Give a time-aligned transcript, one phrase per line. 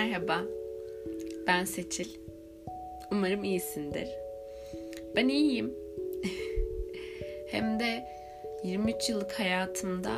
[0.00, 0.40] Merhaba,
[1.46, 2.08] ben Seçil.
[3.12, 4.08] Umarım iyisindir.
[5.16, 5.74] Ben iyiyim.
[7.50, 8.04] Hem de
[8.64, 10.10] 23 yıllık hayatımda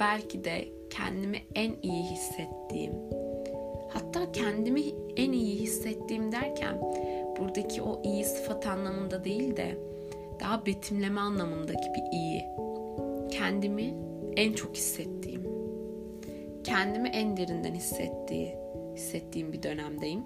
[0.00, 2.92] belki de kendimi en iyi hissettiğim,
[3.88, 4.82] hatta kendimi
[5.16, 6.80] en iyi hissettiğim derken
[7.38, 9.78] buradaki o iyi sıfat anlamında değil de
[10.40, 12.44] daha betimleme anlamındaki bir iyi.
[13.30, 13.94] Kendimi
[14.36, 15.42] en çok hissettiğim,
[16.64, 18.63] kendimi en derinden hissettiği,
[18.94, 20.22] hissettiğim bir dönemdeyim.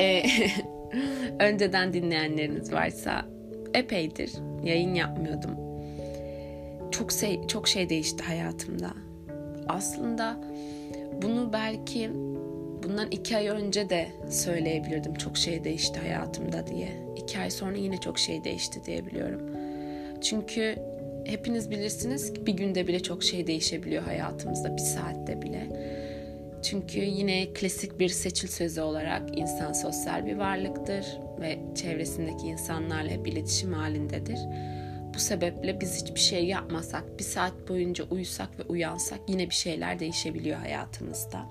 [0.00, 0.22] Ee,
[1.38, 3.26] önceden dinleyenleriniz varsa
[3.74, 4.32] epeydir
[4.64, 5.50] yayın yapmıyordum.
[6.90, 8.90] Çok şey, çok şey değişti hayatımda.
[9.68, 10.40] Aslında
[11.22, 12.10] bunu belki
[12.82, 16.88] bundan iki ay önce de söyleyebilirdim çok şey değişti hayatımda diye.
[17.16, 19.40] İki ay sonra yine çok şey değişti diyebiliyorum.
[20.22, 20.76] Çünkü
[21.24, 25.68] hepiniz bilirsiniz ki bir günde bile çok şey değişebiliyor hayatımızda, bir saatte bile.
[26.64, 31.06] Çünkü yine klasik bir seçil sözü olarak insan sosyal bir varlıktır
[31.40, 34.38] ve çevresindeki insanlarla hep iletişim halindedir.
[35.14, 39.98] Bu sebeple biz hiçbir şey yapmasak, bir saat boyunca uyusak ve uyansak yine bir şeyler
[39.98, 41.46] değişebiliyor hayatımızda.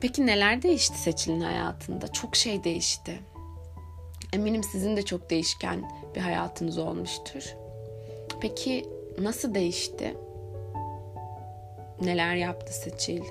[0.00, 2.12] Peki neler değişti Seçil'in hayatında?
[2.12, 3.20] Çok şey değişti.
[4.32, 7.54] Eminim sizin de çok değişken bir hayatınız olmuştur.
[8.40, 8.84] Peki
[9.18, 10.14] nasıl değişti?
[12.00, 13.22] Neler yaptı Seçil?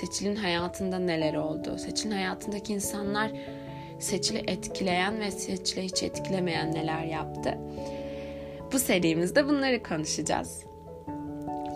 [0.00, 1.78] Seçil'in hayatında neler oldu?
[1.78, 3.32] Seçil'in hayatındaki insanlar
[3.98, 7.58] Seçil'i etkileyen ve Seçil'i hiç etkilemeyen neler yaptı?
[8.72, 10.64] Bu serimizde bunları konuşacağız.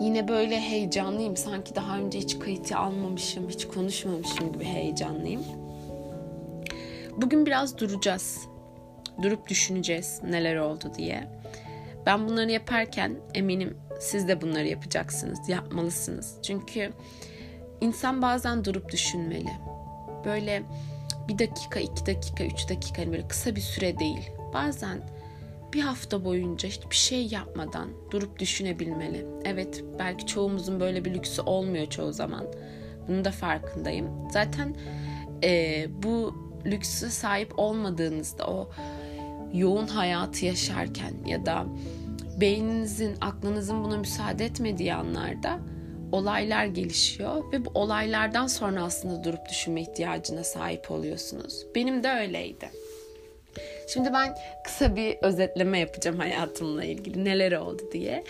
[0.01, 1.37] Yine böyle heyecanlıyım.
[1.37, 5.43] Sanki daha önce hiç kayıt almamışım, hiç konuşmamışım gibi heyecanlıyım.
[7.17, 8.47] Bugün biraz duracağız.
[9.21, 11.27] Durup düşüneceğiz neler oldu diye.
[12.05, 16.37] Ben bunları yaparken eminim siz de bunları yapacaksınız, yapmalısınız.
[16.43, 16.91] Çünkü
[17.81, 19.51] insan bazen durup düşünmeli.
[20.25, 20.63] Böyle
[21.27, 24.31] bir dakika, iki dakika, üç dakika hani böyle kısa bir süre değil.
[24.53, 25.01] Bazen
[25.73, 29.25] bir hafta boyunca hiçbir şey yapmadan durup düşünebilmeli.
[29.45, 32.45] Evet belki çoğumuzun böyle bir lüksü olmuyor çoğu zaman.
[33.07, 34.07] Bunun da farkındayım.
[34.31, 34.75] Zaten
[35.43, 38.69] e, bu lüksü sahip olmadığınızda o
[39.53, 41.65] yoğun hayatı yaşarken ya da
[42.41, 45.59] beyninizin, aklınızın buna müsaade etmediği anlarda
[46.11, 51.65] olaylar gelişiyor ve bu olaylardan sonra aslında durup düşünme ihtiyacına sahip oluyorsunuz.
[51.75, 52.69] Benim de öyleydi.
[53.87, 58.23] Şimdi ben kısa bir özetleme yapacağım hayatımla ilgili neler oldu diye.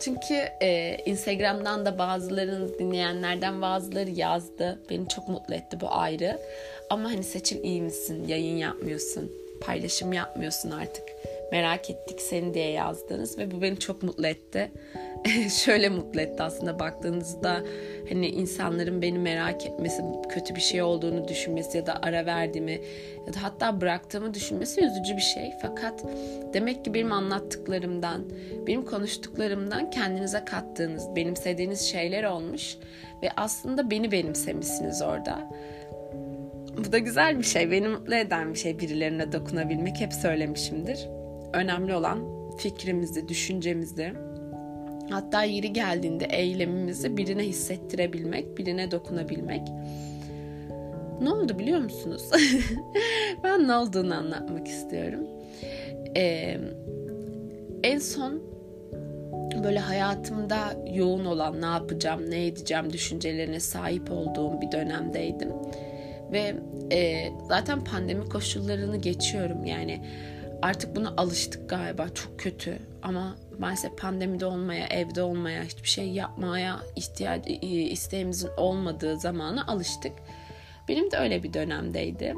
[0.00, 4.80] Çünkü e, Instagram'dan da bazılarınız dinleyenlerden bazıları yazdı.
[4.90, 6.38] Beni çok mutlu etti bu ayrı.
[6.90, 8.28] Ama hani Seçil iyi misin?
[8.28, 9.32] Yayın yapmıyorsun.
[9.60, 11.04] Paylaşım yapmıyorsun artık.
[11.52, 14.70] Merak ettik seni diye yazdınız ve bu beni çok mutlu etti.
[15.64, 17.62] şöyle mutlu etti aslında baktığınızda
[18.08, 22.80] hani insanların beni merak etmesi, kötü bir şey olduğunu düşünmesi ya da ara verdiğimi
[23.26, 25.52] ya da hatta bıraktığımı düşünmesi üzücü bir şey.
[25.62, 26.04] Fakat
[26.54, 28.24] demek ki benim anlattıklarımdan,
[28.66, 32.76] benim konuştuklarımdan kendinize kattığınız, benimsediğiniz şeyler olmuş
[33.22, 35.50] ve aslında beni benimsemişsiniz orada.
[36.86, 41.08] Bu da güzel bir şey, beni mutlu eden bir şey birilerine dokunabilmek hep söylemişimdir.
[41.52, 44.12] Önemli olan fikrimizi, düşüncemizi,
[45.10, 49.68] Hatta yeri geldiğinde eylemimizi birine hissettirebilmek, birine dokunabilmek.
[51.20, 52.22] Ne oldu biliyor musunuz?
[53.44, 55.20] ben ne olduğunu anlatmak istiyorum.
[56.16, 56.58] Ee,
[57.82, 58.42] en son
[59.64, 60.56] böyle hayatımda
[60.94, 65.52] yoğun olan ne yapacağım, ne edeceğim düşüncelerine sahip olduğum bir dönemdeydim.
[66.32, 66.54] Ve
[66.92, 70.02] e, zaten pandemi koşullarını geçiyorum yani
[70.62, 76.80] artık buna alıştık galiba çok kötü ama maalesef pandemide olmaya, evde olmaya, hiçbir şey yapmaya
[76.96, 77.44] ihtiyaç
[77.90, 80.12] isteğimizin olmadığı zamana alıştık.
[80.88, 82.34] Benim de öyle bir dönemdeydi.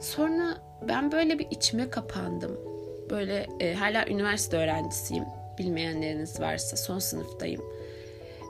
[0.00, 2.60] Sonra ben böyle bir içime kapandım.
[3.10, 5.24] Böyle e, hala üniversite öğrencisiyim.
[5.58, 7.62] Bilmeyenleriniz varsa son sınıftayım.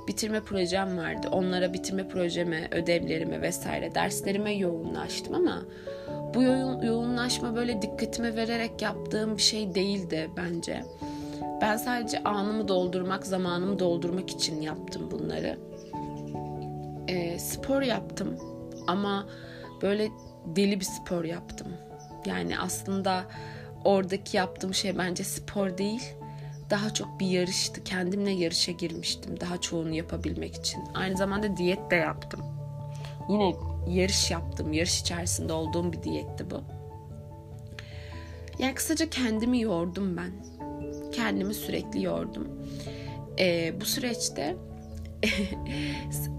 [0.09, 1.29] Bitirme projem vardı.
[1.33, 5.63] Onlara bitirme projeme, ödevlerime vesaire derslerime yoğunlaştım ama
[6.35, 10.83] bu yoğun, yoğunlaşma böyle dikkatime vererek yaptığım bir şey değildi bence.
[11.61, 15.59] Ben sadece anımı doldurmak, zamanımı doldurmak için yaptım bunları.
[17.09, 18.39] E, spor yaptım
[18.87, 19.27] ama
[19.83, 20.09] böyle
[20.47, 21.69] deli bir spor yaptım.
[22.27, 23.25] Yani aslında
[23.85, 26.03] oradaki yaptığım şey bence spor değil.
[26.71, 27.85] Daha çok bir yarıştı.
[27.85, 29.41] Kendimle yarışa girmiştim.
[29.41, 30.85] Daha çoğunu yapabilmek için.
[30.95, 32.41] Aynı zamanda diyet de yaptım.
[33.29, 33.57] Yine
[33.89, 34.73] yarış yaptım.
[34.73, 36.61] Yarış içerisinde olduğum bir diyetti bu.
[38.59, 40.31] Yani kısaca kendimi yordum ben
[41.17, 42.49] kendimi sürekli yordum.
[43.39, 44.57] E, bu süreçte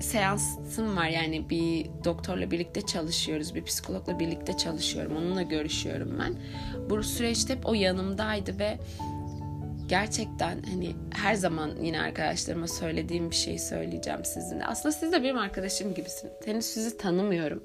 [0.01, 6.35] seansım var yani bir doktorla birlikte çalışıyoruz bir psikologla birlikte çalışıyorum onunla görüşüyorum ben
[6.89, 8.77] bu süreçte hep o yanımdaydı ve
[9.87, 14.65] gerçekten hani her zaman yine arkadaşlarıma söylediğim bir şey söyleyeceğim sizinle.
[14.65, 16.33] Aslında siz de benim arkadaşım gibisiniz.
[16.45, 17.63] Henüz sizi tanımıyorum.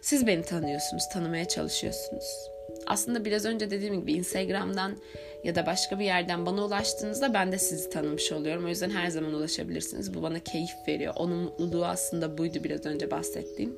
[0.00, 2.51] Siz beni tanıyorsunuz, tanımaya çalışıyorsunuz.
[2.86, 4.96] Aslında biraz önce dediğim gibi Instagram'dan
[5.44, 8.64] ya da başka bir yerden bana ulaştığınızda ben de sizi tanımış oluyorum.
[8.64, 10.14] O yüzden her zaman ulaşabilirsiniz.
[10.14, 11.12] Bu bana keyif veriyor.
[11.16, 13.76] Onun mutluluğu aslında buydu biraz önce bahsettiğim.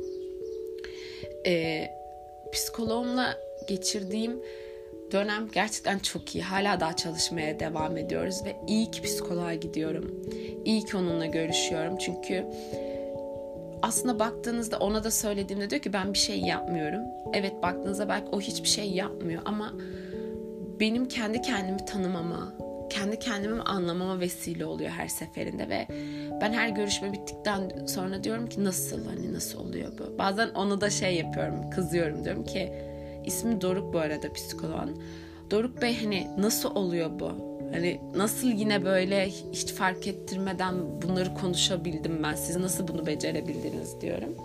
[1.46, 1.90] Ee,
[2.52, 4.42] psikoloğumla geçirdiğim
[5.12, 6.42] dönem gerçekten çok iyi.
[6.44, 10.24] Hala daha çalışmaya devam ediyoruz ve iyi ki psikoloğa gidiyorum.
[10.64, 11.98] İyi ki onunla görüşüyorum.
[11.98, 12.44] Çünkü
[13.84, 17.02] aslında baktığınızda ona da söylediğimde diyor ki ben bir şey yapmıyorum.
[17.32, 19.72] Evet baktığınızda belki o hiçbir şey yapmıyor ama
[20.81, 22.54] benim kendi kendimi tanımama,
[22.90, 25.86] kendi kendimi anlamama vesile oluyor her seferinde ve
[26.40, 30.19] ben her görüşme bittikten sonra diyorum ki nasıl hani nasıl oluyor bu?
[30.19, 32.72] Bazen onu da şey yapıyorum, kızıyorum diyorum ki
[33.25, 35.02] ismi Doruk bu arada psikoloğun.
[35.50, 37.53] Doruk Bey hani nasıl oluyor bu?
[37.74, 42.34] Hani nasıl yine böyle hiç fark ettirmeden bunları konuşabildim ben?
[42.34, 44.36] Siz nasıl bunu becerebildiniz diyorum.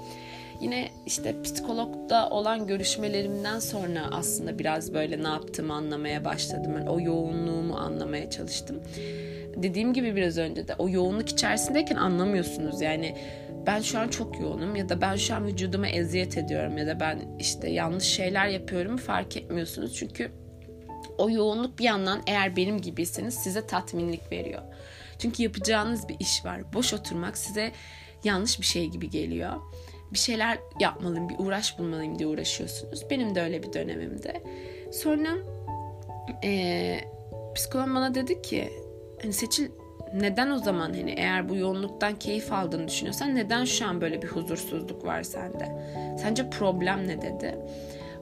[0.61, 6.73] Yine işte psikologda olan görüşmelerimden sonra aslında biraz böyle ne yaptığımı anlamaya başladım.
[6.77, 8.79] Yani o yoğunluğumu anlamaya çalıştım.
[9.55, 12.81] Dediğim gibi biraz önce de o yoğunluk içerisindeyken anlamıyorsunuz.
[12.81, 13.15] Yani
[13.67, 16.99] ben şu an çok yoğunum ya da ben şu an vücuduma eziyet ediyorum ya da
[16.99, 19.95] ben işte yanlış şeyler yapıyorum fark etmiyorsunuz.
[19.95, 20.31] Çünkü
[21.19, 24.61] o yoğunluk bir yandan eğer benim gibiyseniz size tatminlik veriyor.
[25.19, 26.73] Çünkü yapacağınız bir iş var.
[26.73, 27.71] Boş oturmak size
[28.23, 29.53] yanlış bir şey gibi geliyor.
[30.13, 33.09] Bir şeyler yapmalıyım, bir uğraş bulmalıyım diye uğraşıyorsunuz.
[33.09, 34.43] Benim de öyle bir dönemimde.
[34.93, 35.29] Sonra
[36.43, 36.99] e,
[37.55, 38.69] psikolog bana dedi ki
[39.21, 39.69] hani Seçil
[40.13, 44.27] neden o zaman hani eğer bu yoğunluktan keyif aldığını düşünüyorsan neden şu an böyle bir
[44.27, 45.81] huzursuzluk var sende?
[46.19, 47.57] Sence problem ne dedi.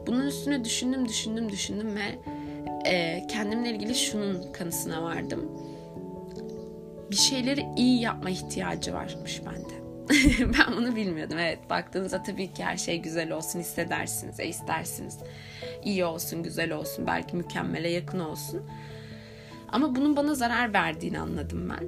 [0.07, 2.36] Bunun üstüne düşündüm düşündüm düşündüm ve
[2.87, 5.51] e, kendimle ilgili şunun kanısına vardım.
[7.11, 9.87] Bir şeyleri iyi yapma ihtiyacı varmış bende.
[10.39, 11.37] ben bunu bilmiyordum.
[11.37, 15.19] Evet baktığınızda tabii ki her şey güzel olsun hissedersiniz, e, istersiniz.
[15.83, 18.61] İyi olsun, güzel olsun, belki mükemmele yakın olsun.
[19.71, 21.87] Ama bunun bana zarar verdiğini anladım ben.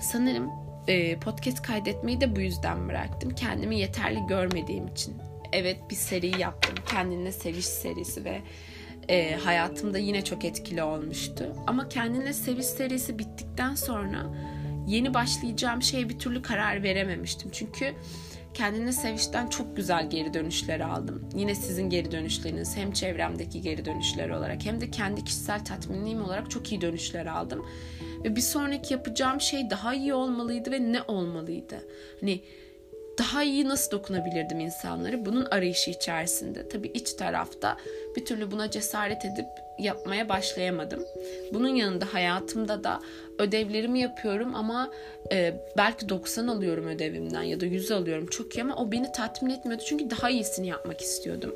[0.00, 0.50] Sanırım
[0.88, 3.34] e, podcast kaydetmeyi de bu yüzden bıraktım.
[3.34, 5.14] Kendimi yeterli görmediğim için.
[5.52, 6.74] Evet bir seri yaptım.
[6.90, 8.40] Kendinle seviş serisi ve
[9.08, 11.44] e, hayatımda yine çok etkili olmuştu.
[11.66, 14.26] Ama kendinle seviş serisi bittikten sonra
[14.86, 17.50] yeni başlayacağım şeye bir türlü karar verememiştim.
[17.52, 17.94] Çünkü
[18.54, 21.28] kendini sevişten çok güzel geri dönüşler aldım.
[21.34, 26.50] Yine sizin geri dönüşleriniz hem çevremdeki geri dönüşler olarak hem de kendi kişisel tatminliğim olarak
[26.50, 27.66] çok iyi dönüşler aldım.
[28.24, 31.76] Ve bir sonraki yapacağım şey daha iyi olmalıydı ve ne olmalıydı?
[32.20, 32.40] Hani
[33.18, 35.26] daha iyi nasıl dokunabilirdim insanları?
[35.26, 36.68] Bunun arayışı içerisinde.
[36.68, 37.76] Tabii iç tarafta
[38.16, 39.46] bir türlü buna cesaret edip
[39.78, 41.04] yapmaya başlayamadım.
[41.52, 43.00] Bunun yanında hayatımda da
[43.38, 44.90] ödevlerimi yapıyorum ama
[45.32, 49.50] e, belki 90 alıyorum ödevimden ya da 100 alıyorum çok iyi ama o beni tatmin
[49.50, 51.54] etmiyordu çünkü daha iyisini yapmak istiyordum.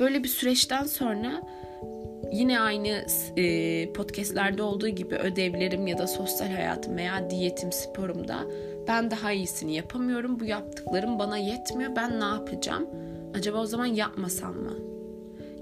[0.00, 1.42] Böyle bir süreçten sonra
[2.34, 3.04] yine aynı
[3.36, 8.44] e, podcastlerde olduğu gibi ödevlerim ya da sosyal hayatım veya diyetim, sporumda
[8.88, 10.40] ben daha iyisini yapamıyorum.
[10.40, 11.96] Bu yaptıklarım bana yetmiyor.
[11.96, 12.88] Ben ne yapacağım?
[13.34, 14.74] Acaba o zaman yapmasam mı?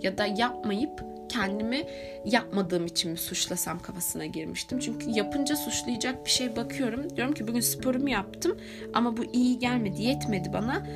[0.02, 1.84] Ya da yapmayıp kendimi
[2.24, 4.78] yapmadığım için mi suçlasam kafasına girmiştim.
[4.78, 7.16] Çünkü yapınca suçlayacak bir şey bakıyorum.
[7.16, 8.56] Diyorum ki bugün sporumu yaptım
[8.94, 10.86] ama bu iyi gelmedi, yetmedi bana.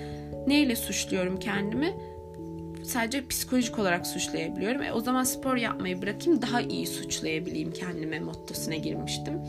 [0.47, 1.95] Neyle suçluyorum kendimi?
[2.87, 4.83] Sadece psikolojik olarak suçlayabiliyorum.
[4.83, 9.41] E, o zaman spor yapmayı bırakayım daha iyi suçlayabileyim kendime mottosuna girmiştim.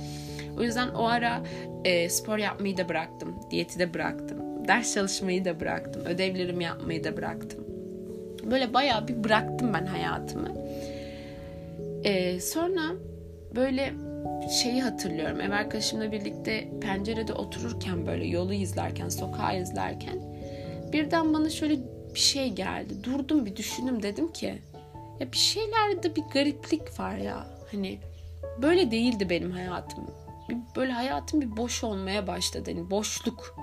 [0.59, 1.43] O yüzden o ara
[1.85, 3.35] e, spor yapmayı da bıraktım.
[3.51, 4.67] Diyeti de bıraktım.
[4.67, 6.05] Ders çalışmayı da bıraktım.
[6.05, 7.65] Ödevlerimi yapmayı da bıraktım.
[8.51, 10.53] Böyle bayağı bir bıraktım ben hayatımı.
[12.03, 12.81] E, sonra
[13.55, 13.93] böyle
[14.63, 15.41] şeyi hatırlıyorum.
[15.41, 20.19] Ev arkadaşımla birlikte pencerede otururken böyle yolu izlerken, sokağı izlerken
[20.93, 21.75] birden bana şöyle
[22.17, 23.03] bir şey geldi.
[23.03, 24.61] Durdum bir düşündüm dedim ki
[25.19, 27.47] ya bir şeylerde bir gariplik var ya.
[27.71, 27.99] Hani
[28.61, 30.07] böyle değildi benim hayatım
[30.75, 32.71] böyle hayatım bir boş olmaya başladı.
[32.71, 33.55] Yani boşluk,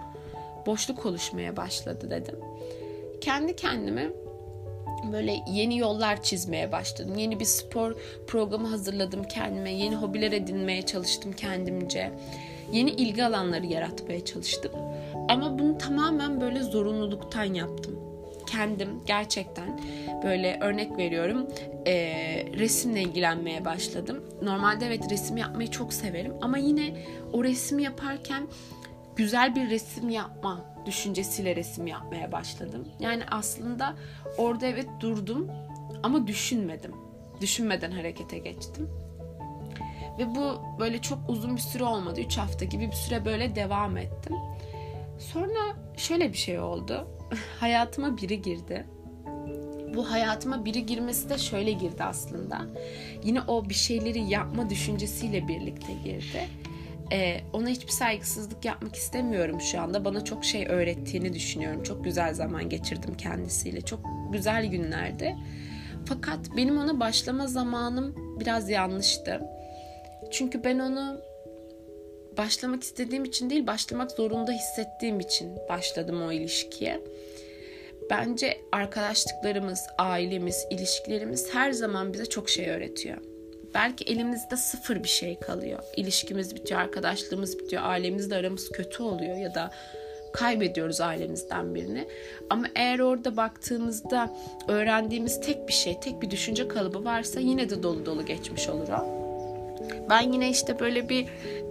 [0.66, 2.34] boşluk oluşmaya başladı dedim.
[3.20, 4.10] Kendi kendime
[5.12, 7.18] böyle yeni yollar çizmeye başladım.
[7.18, 7.96] Yeni bir spor
[8.26, 9.72] programı hazırladım kendime.
[9.72, 12.12] Yeni hobiler edinmeye çalıştım kendimce.
[12.72, 14.72] Yeni ilgi alanları yaratmaya çalıştım.
[15.28, 18.03] Ama bunu tamamen böyle zorunluluktan yaptım.
[18.46, 19.80] Kendim gerçekten
[20.24, 21.46] böyle örnek veriyorum
[21.86, 21.92] e,
[22.58, 24.24] resimle ilgilenmeye başladım.
[24.42, 26.96] Normalde evet resim yapmayı çok severim ama yine
[27.32, 28.46] o resmi yaparken
[29.16, 32.88] güzel bir resim yapma düşüncesiyle resim yapmaya başladım.
[33.00, 33.94] Yani aslında
[34.38, 35.50] orada evet durdum
[36.02, 36.92] ama düşünmedim.
[37.40, 38.90] Düşünmeden harekete geçtim.
[40.18, 42.20] Ve bu böyle çok uzun bir süre olmadı.
[42.20, 44.36] 3 hafta gibi bir süre böyle devam ettim.
[45.18, 47.08] Sonra şöyle bir şey oldu.
[47.60, 48.86] Hayatıma biri girdi.
[49.94, 52.60] Bu hayatıma biri girmesi de şöyle girdi aslında.
[53.24, 56.48] Yine o bir şeyleri yapma düşüncesiyle birlikte girdi.
[57.12, 60.04] Ee, ona hiçbir saygısızlık yapmak istemiyorum şu anda.
[60.04, 61.82] Bana çok şey öğrettiğini düşünüyorum.
[61.82, 63.80] Çok güzel zaman geçirdim kendisiyle.
[63.80, 64.00] Çok
[64.32, 65.36] güzel günlerdi.
[66.06, 69.40] Fakat benim ona başlama zamanım biraz yanlıştı.
[70.30, 71.20] Çünkü ben onu
[72.36, 77.00] başlamak istediğim için değil, başlamak zorunda hissettiğim için başladım o ilişkiye.
[78.10, 83.16] Bence arkadaşlıklarımız, ailemiz, ilişkilerimiz her zaman bize çok şey öğretiyor.
[83.74, 85.78] Belki elimizde sıfır bir şey kalıyor.
[85.96, 89.70] İlişkimiz bitiyor, arkadaşlığımız bitiyor, ailemizle aramız kötü oluyor ya da
[90.32, 92.08] kaybediyoruz ailemizden birini.
[92.50, 94.36] Ama eğer orada baktığımızda
[94.68, 98.88] öğrendiğimiz tek bir şey, tek bir düşünce kalıbı varsa yine de dolu dolu geçmiş olur
[98.88, 99.24] o.
[100.10, 101.26] Ben yine işte böyle bir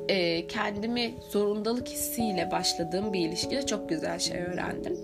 [0.09, 4.97] e, kendimi zorundalık hissiyle başladığım bir ilişkide çok güzel şey öğrendim.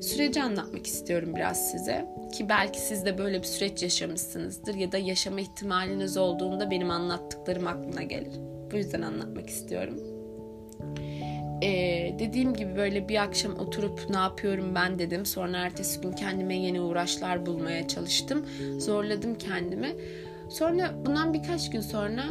[0.00, 4.98] Süreci anlatmak istiyorum biraz size ki belki siz de böyle bir süreç yaşamışsınızdır ya da
[4.98, 8.32] yaşama ihtimaliniz olduğunda benim anlattıklarım aklına gelir.
[8.72, 9.98] Bu yüzden anlatmak istiyorum.
[11.62, 15.26] Ee, dediğim gibi böyle bir akşam oturup ne yapıyorum ben dedim.
[15.26, 18.46] Sonra ertesi gün kendime yeni uğraşlar bulmaya çalıştım.
[18.78, 19.94] Zorladım kendimi.
[20.50, 22.22] Sonra bundan birkaç gün sonra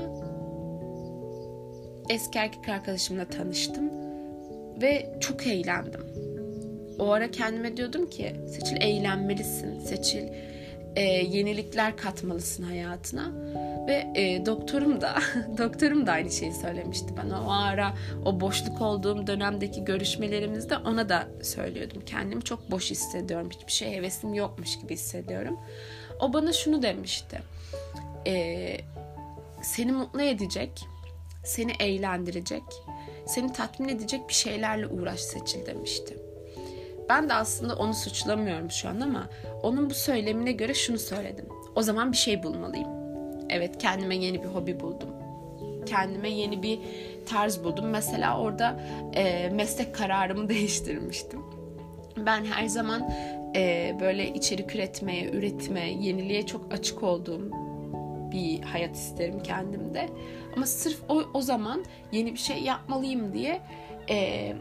[2.09, 3.89] eski erkek arkadaşımla tanıştım
[4.81, 6.01] ve çok eğlendim.
[6.99, 9.79] O ara kendime diyordum ki Seçil eğlenmelisin.
[9.79, 10.27] Seçil
[10.95, 13.31] e, yenilikler katmalısın hayatına.
[13.87, 15.15] Ve e, doktorum da
[15.57, 17.47] doktorum da aynı şeyi söylemişti bana.
[17.47, 17.93] O ara
[18.25, 22.03] o boşluk olduğum dönemdeki görüşmelerimizde ona da söylüyordum.
[22.05, 23.49] Kendimi çok boş hissediyorum.
[23.49, 25.59] Hiçbir şey hevesim yokmuş gibi hissediyorum.
[26.19, 27.41] O bana şunu demişti.
[28.27, 28.77] E,
[29.61, 30.85] seni mutlu edecek,
[31.43, 32.63] seni eğlendirecek,
[33.25, 36.17] seni tatmin edecek bir şeylerle uğraş seçil demişti.
[37.09, 39.29] Ben de aslında onu suçlamıyorum şu an ama
[39.63, 41.45] onun bu söylemine göre şunu söyledim.
[41.75, 42.89] O zaman bir şey bulmalıyım.
[43.49, 45.09] Evet kendime yeni bir hobi buldum.
[45.85, 46.79] Kendime yeni bir
[47.25, 47.85] tarz buldum.
[47.89, 48.79] Mesela orada
[49.13, 51.39] e, meslek kararımı değiştirmiştim.
[52.17, 53.13] Ben her zaman
[53.55, 57.62] e, böyle içerik üretmeye, üretime, yeniliğe çok açık olduğum
[58.33, 60.09] bir hayat isterim kendimde.
[60.55, 63.61] Ama sırf o, o zaman yeni bir şey yapmalıyım diye
[64.09, 64.55] e,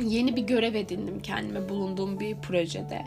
[0.00, 3.04] yeni bir görev edindim kendime bulunduğum bir projede.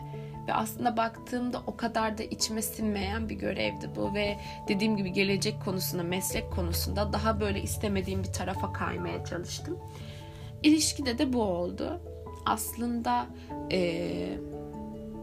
[0.48, 4.36] Ve aslında baktığımda o kadar da içime sinmeyen bir görevdi bu ve
[4.68, 9.78] dediğim gibi gelecek konusunda, meslek konusunda daha böyle istemediğim bir tarafa kaymaya çalıştım.
[10.62, 12.00] İlişkide de bu oldu.
[12.46, 13.26] Aslında
[13.72, 14.38] e,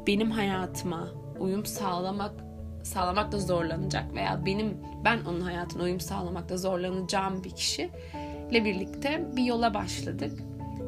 [0.08, 1.08] benim hayatıma
[1.40, 2.44] uyum sağlamak
[2.84, 9.74] sağlamakta zorlanacak veya benim ben onun hayatına uyum sağlamakta zorlanacağım bir kişiyle birlikte bir yola
[9.74, 10.32] başladık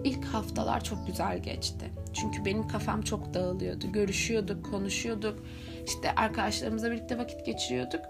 [0.03, 1.85] ilk haftalar çok güzel geçti.
[2.13, 3.91] Çünkü benim kafam çok dağılıyordu.
[3.91, 5.45] Görüşüyorduk, konuşuyorduk.
[5.85, 8.01] İşte arkadaşlarımızla birlikte vakit geçiriyorduk.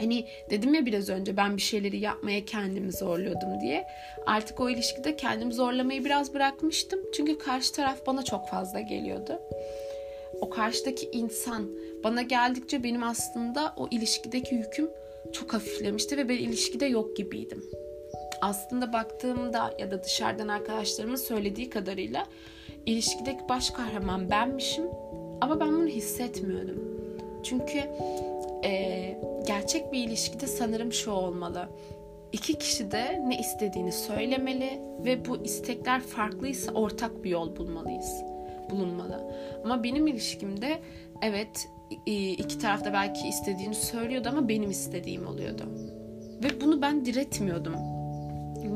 [0.00, 3.86] Hani dedim ya biraz önce ben bir şeyleri yapmaya kendimi zorluyordum diye.
[4.26, 7.00] Artık o ilişkide kendimi zorlamayı biraz bırakmıştım.
[7.16, 9.40] Çünkü karşı taraf bana çok fazla geliyordu.
[10.40, 11.70] O karşıdaki insan
[12.04, 14.90] bana geldikçe benim aslında o ilişkideki yüküm
[15.32, 17.62] çok hafiflemişti ve ben ilişkide yok gibiydim
[18.42, 22.26] aslında baktığımda ya da dışarıdan arkadaşlarımın söylediği kadarıyla
[22.86, 24.84] ilişkideki baş kahraman benmişim
[25.40, 26.98] ama ben bunu hissetmiyordum.
[27.42, 27.78] Çünkü
[28.64, 31.68] e, gerçek bir ilişkide sanırım şu olmalı.
[32.32, 38.22] İki kişi de ne istediğini söylemeli ve bu istekler farklıysa ortak bir yol bulmalıyız.
[38.70, 39.20] Bulunmalı.
[39.64, 40.78] Ama benim ilişkimde
[41.22, 41.68] evet
[42.06, 45.62] iki tarafta belki istediğini söylüyordu ama benim istediğim oluyordu.
[46.44, 47.74] Ve bunu ben diretmiyordum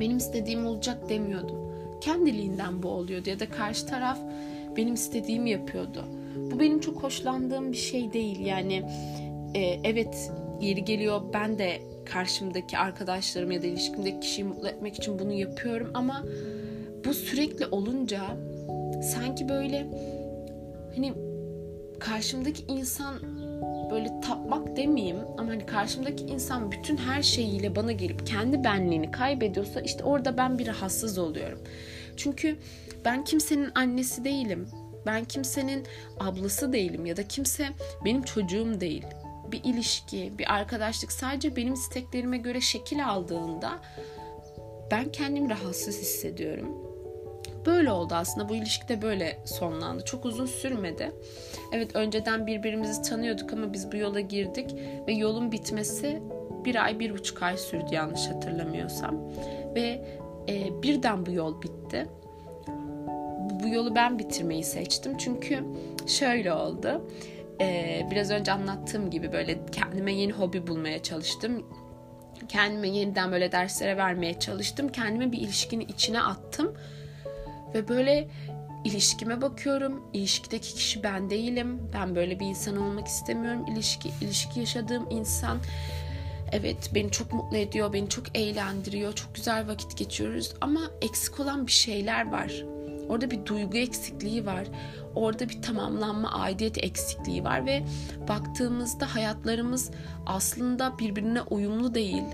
[0.00, 1.56] benim istediğim olacak demiyordum.
[2.00, 4.18] Kendiliğinden bu oluyordu ya da karşı taraf
[4.76, 6.04] benim istediğimi yapıyordu.
[6.36, 8.40] Bu benim çok hoşlandığım bir şey değil.
[8.40, 8.82] Yani
[9.54, 15.18] e, evet yeri geliyor ben de karşımdaki arkadaşlarım ya da ilişkimdeki kişiyi mutlu etmek için
[15.18, 16.24] bunu yapıyorum ama
[17.04, 18.20] bu sürekli olunca
[19.02, 19.86] sanki böyle
[20.94, 21.14] hani
[22.00, 23.14] karşımdaki insan
[23.90, 29.80] böyle tapmak demeyeyim ama hani karşımdaki insan bütün her şeyiyle bana gelip kendi benliğini kaybediyorsa
[29.80, 31.58] işte orada ben bir rahatsız oluyorum.
[32.16, 32.56] Çünkü
[33.04, 34.68] ben kimsenin annesi değilim.
[35.06, 35.86] Ben kimsenin
[36.20, 37.68] ablası değilim ya da kimse
[38.04, 39.04] benim çocuğum değil.
[39.52, 43.78] Bir ilişki, bir arkadaşlık sadece benim isteklerime göre şekil aldığında
[44.90, 46.95] ben kendimi rahatsız hissediyorum.
[47.66, 48.48] Böyle oldu aslında.
[48.48, 50.04] Bu ilişki de böyle sonlandı.
[50.04, 51.12] Çok uzun sürmedi.
[51.72, 54.74] Evet önceden birbirimizi tanıyorduk ama biz bu yola girdik
[55.06, 56.22] ve yolun bitmesi
[56.64, 59.16] bir ay, bir buçuk ay sürdü yanlış hatırlamıyorsam.
[59.74, 60.06] Ve
[60.48, 62.06] e, birden bu yol bitti.
[63.62, 65.16] Bu yolu ben bitirmeyi seçtim.
[65.16, 65.64] Çünkü
[66.06, 67.08] şöyle oldu.
[67.60, 71.66] E, biraz önce anlattığım gibi böyle kendime yeni hobi bulmaya çalıştım.
[72.48, 74.88] Kendime yeniden böyle derslere vermeye çalıştım.
[74.88, 76.74] Kendime bir ilişkinin içine attım.
[77.74, 78.28] Ve böyle
[78.84, 80.02] ilişkime bakıyorum.
[80.12, 81.80] İlişkideki kişi ben değilim.
[81.94, 83.66] Ben böyle bir insan olmak istemiyorum.
[83.72, 85.58] İlişki, ilişki yaşadığım insan
[86.52, 91.66] Evet beni çok mutlu ediyor, beni çok eğlendiriyor, çok güzel vakit geçiyoruz ama eksik olan
[91.66, 92.64] bir şeyler var.
[93.08, 94.64] Orada bir duygu eksikliği var.
[95.14, 97.82] Orada bir tamamlanma, aidiyet eksikliği var ve
[98.28, 99.90] baktığımızda hayatlarımız
[100.26, 102.24] aslında birbirine uyumlu değil.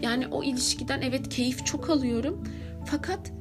[0.00, 2.44] Yani o ilişkiden evet keyif çok alıyorum
[2.86, 3.32] fakat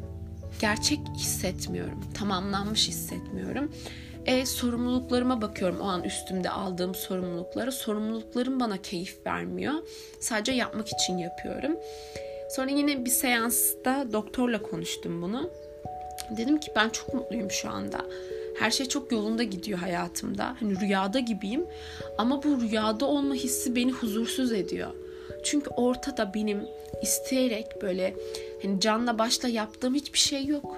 [0.62, 2.00] gerçek hissetmiyorum.
[2.14, 3.72] Tamamlanmış hissetmiyorum.
[4.26, 7.72] E, sorumluluklarıma bakıyorum o an üstümde aldığım sorumluluklara.
[7.72, 9.74] Sorumluluklarım bana keyif vermiyor.
[10.20, 11.78] Sadece yapmak için yapıyorum.
[12.50, 15.50] Sonra yine bir seansta doktorla konuştum bunu.
[16.38, 18.06] Dedim ki ben çok mutluyum şu anda.
[18.60, 20.56] Her şey çok yolunda gidiyor hayatımda.
[20.60, 21.66] Hani rüyada gibiyim.
[22.18, 24.92] Ama bu rüyada olma hissi beni huzursuz ediyor.
[25.44, 26.68] Çünkü ortada benim
[27.02, 28.16] isteyerek böyle
[28.66, 30.78] hani canla başla yaptığım hiçbir şey yok.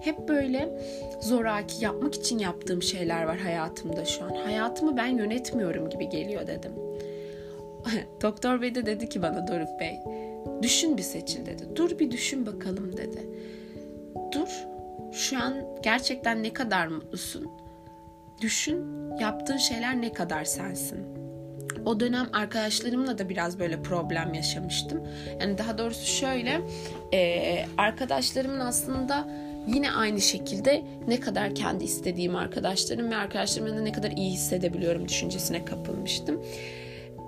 [0.00, 0.80] Hep böyle
[1.20, 4.30] zoraki yapmak için yaptığım şeyler var hayatımda şu an.
[4.30, 6.72] Hayatımı ben yönetmiyorum gibi geliyor dedim.
[8.22, 9.98] Doktor Bey de dedi ki bana Doruk Bey,
[10.62, 11.62] düşün bir seçil dedi.
[11.76, 13.28] Dur bir düşün bakalım dedi.
[14.32, 14.66] Dur,
[15.12, 17.48] şu an gerçekten ne kadar mutlusun?
[18.40, 18.84] Düşün,
[19.20, 21.27] yaptığın şeyler ne kadar sensin?
[21.84, 25.02] O dönem arkadaşlarımla da biraz böyle problem yaşamıştım.
[25.40, 26.60] Yani daha doğrusu şöyle,
[27.14, 29.28] e, arkadaşlarımın aslında
[29.68, 35.64] yine aynı şekilde ne kadar kendi istediğim arkadaşlarım ve arkadaşlarımla ne kadar iyi hissedebiliyorum düşüncesine
[35.64, 36.42] kapılmıştım.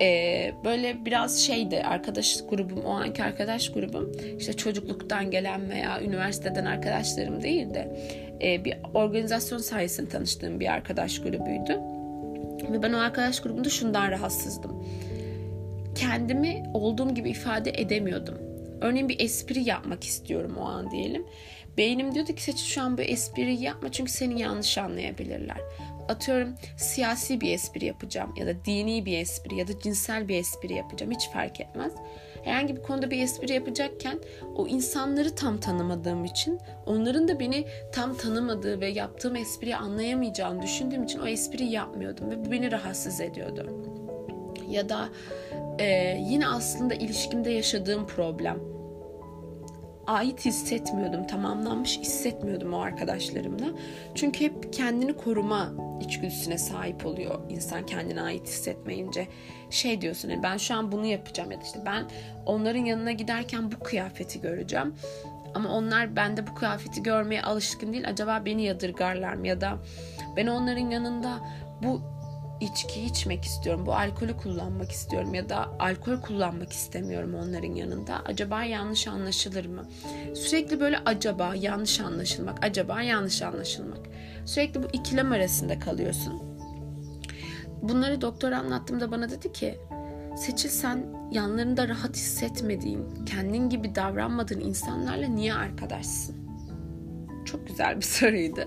[0.03, 6.65] Ee, böyle biraz şeydi arkadaş grubum o anki arkadaş grubum işte çocukluktan gelen veya üniversiteden
[6.65, 7.97] arkadaşlarım değil de
[8.43, 12.00] e, bir organizasyon sayesinde tanıştığım bir arkadaş grubuydu.
[12.73, 14.85] Ve ben o arkadaş grubunda şundan rahatsızdım.
[15.95, 18.35] Kendimi olduğum gibi ifade edemiyordum.
[18.81, 21.27] Örneğin bir espri yapmak istiyorum o an diyelim.
[21.79, 25.61] Beynim diyordu ki Seçil şu an bu espriyi yapma çünkü seni yanlış anlayabilirler.
[26.09, 30.75] Atıyorum siyasi bir espri yapacağım ya da dini bir espri ya da cinsel bir espri
[30.75, 31.93] yapacağım hiç fark etmez.
[32.45, 34.19] Herhangi bir konuda bir espri yapacakken
[34.57, 41.03] o insanları tam tanımadığım için onların da beni tam tanımadığı ve yaptığım espriyi anlayamayacağını düşündüğüm
[41.03, 43.67] için o espriyi yapmıyordum ve bu beni rahatsız ediyordu.
[44.69, 45.09] Ya da
[45.79, 48.71] e, yine aslında ilişkimde yaşadığım problem
[50.11, 53.67] ait hissetmiyordum, tamamlanmış hissetmiyordum o arkadaşlarımla.
[54.15, 59.29] Çünkü hep kendini koruma içgüdüsüne sahip oluyor insan kendine ait hissetmeyince.
[59.71, 62.05] Şey diyorsun yani ben şu an bunu yapacağım ya da işte ben
[62.47, 64.95] onların yanına giderken bu kıyafeti göreceğim.
[65.55, 68.09] Ama onlar bende bu kıyafeti görmeye alışkın değil.
[68.09, 69.47] Acaba beni yadırgarlar mı?
[69.47, 69.79] Ya da
[70.37, 71.39] ben onların yanında
[71.83, 72.03] bu
[72.61, 73.87] içki içmek istiyorum.
[73.87, 78.23] Bu alkolü kullanmak istiyorum ya da alkol kullanmak istemiyorum onların yanında.
[78.25, 79.89] Acaba yanlış anlaşılır mı?
[80.35, 84.01] Sürekli böyle acaba yanlış anlaşılmak, acaba yanlış anlaşılmak.
[84.47, 86.50] Sürekli bu ikilem arasında kalıyorsun.
[87.83, 89.79] Bunları doktor anlattığımda bana dedi ki
[90.37, 96.37] Seçil sen yanlarında rahat hissetmediğin, kendin gibi davranmadığın insanlarla niye arkadaşsın?
[97.45, 98.61] Çok güzel bir soruydu.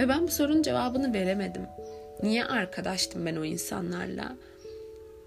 [0.00, 1.62] Ve ben bu sorunun cevabını veremedim.
[2.22, 4.36] Niye arkadaştım ben o insanlarla?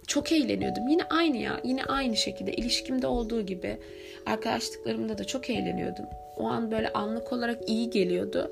[0.08, 0.88] Çok eğleniyordum.
[0.88, 1.62] Yine aynı ya.
[1.64, 3.78] Yine aynı şekilde ilişkimde olduğu gibi
[4.26, 6.06] arkadaşlıklarımda da çok eğleniyordum.
[6.38, 8.52] O an böyle anlık olarak iyi geliyordu.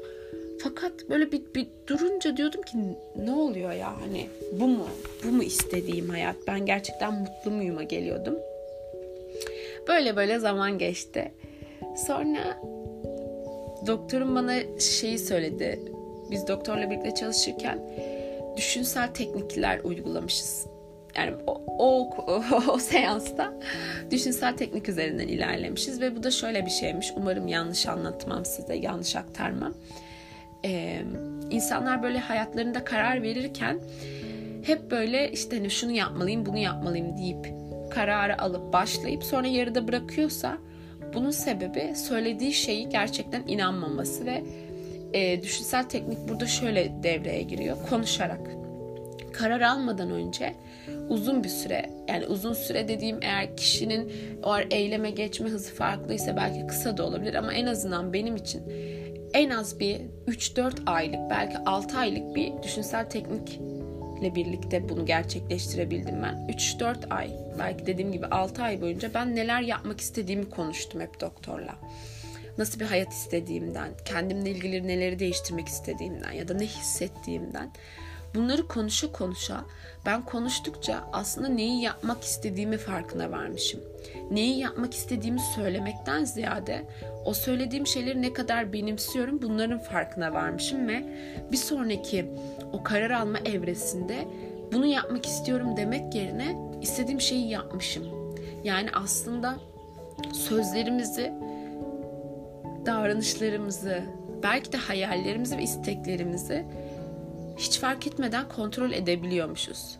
[0.64, 2.78] Fakat böyle bir, bir durunca diyordum ki
[3.16, 4.88] ne oluyor ya hani bu mu?
[5.24, 6.36] Bu mu istediğim hayat?
[6.48, 8.36] Ben gerçekten mutlu muyum'a geliyordum.
[9.88, 11.32] Böyle böyle zaman geçti.
[12.08, 12.62] Sonra
[13.88, 15.80] doktorum bana şeyi söyledi.
[16.32, 17.80] Biz doktorla birlikte çalışırken
[18.58, 20.66] düşünsel teknikler uygulamışız.
[21.18, 22.44] Yani o, o, o,
[22.74, 23.54] o seansta
[24.12, 27.14] düşünsel teknik üzerinden ilerlemişiz ve bu da şöyle bir şeymiş.
[27.18, 29.74] Umarım yanlış anlatmam size, yanlış aktarmam.
[30.66, 31.02] Ee,
[31.50, 33.80] insanlar böyle hayatlarında karar verirken
[34.64, 37.54] hep böyle işte hani şunu yapmalıyım, bunu yapmalıyım deyip
[37.90, 40.58] kararı alıp başlayıp sonra yarıda bırakıyorsa
[41.14, 44.44] bunun sebebi söylediği şeyi gerçekten inanmaması ve
[45.14, 47.78] e, düşünsel teknik burada şöyle devreye giriyor.
[47.90, 48.42] Konuşarak.
[49.34, 50.56] Karar almadan önce
[51.10, 54.12] uzun bir süre yani uzun süre dediğim eğer kişinin
[54.44, 58.64] o eyleme geçme hızı farklıysa belki kısa da olabilir ama en azından benim için
[59.34, 66.48] en az bir 3-4 aylık belki 6 aylık bir düşünsel teknikle birlikte bunu gerçekleştirebildim ben.
[66.50, 71.76] 3-4 ay belki dediğim gibi 6 ay boyunca ben neler yapmak istediğimi konuştum hep doktorla.
[72.58, 77.72] Nasıl bir hayat istediğimden, kendimle ilgili neleri değiştirmek istediğimden ya da ne hissettiğimden
[78.36, 79.66] Bunları konuşa konuşa
[80.06, 83.80] ben konuştukça aslında neyi yapmak istediğimi farkına varmışım.
[84.32, 86.86] Neyi yapmak istediğimi söylemekten ziyade
[87.26, 91.04] o söylediğim şeyleri ne kadar benimsiyorum bunların farkına varmışım ve
[91.52, 92.26] bir sonraki
[92.74, 94.28] o karar alma evresinde
[94.74, 98.04] bunu yapmak istiyorum demek yerine istediğim şeyi yapmışım.
[98.64, 99.56] Yani aslında
[100.34, 101.34] sözlerimizi,
[102.86, 104.04] davranışlarımızı,
[104.44, 106.66] belki de hayallerimizi ve isteklerimizi
[107.58, 110.00] hiç fark etmeden kontrol edebiliyormuşuz.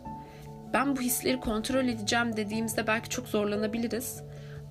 [0.72, 4.22] Ben bu hisleri kontrol edeceğim dediğimizde belki çok zorlanabiliriz.